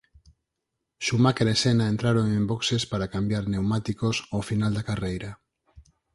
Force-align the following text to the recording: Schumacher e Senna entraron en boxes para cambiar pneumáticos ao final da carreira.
Schumacher 1.03 1.47
e 1.53 1.57
Senna 1.61 1.85
entraron 1.93 2.25
en 2.37 2.43
boxes 2.51 2.83
para 2.91 3.11
cambiar 3.15 3.43
pneumáticos 3.47 4.15
ao 4.33 4.41
final 4.49 4.71
da 4.77 4.87
carreira. 4.89 5.31